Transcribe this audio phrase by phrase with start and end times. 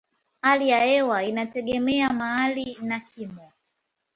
[0.41, 3.51] Hali ya hewa inategemea mahali na kimo.